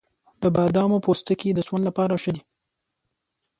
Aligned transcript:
د 0.41 0.43
بادامو 0.55 0.97
پوستکی 1.05 1.49
د 1.53 1.59
سون 1.67 1.81
لپاره 1.87 2.13
ښه 2.23 2.31
دی؟ 2.35 2.43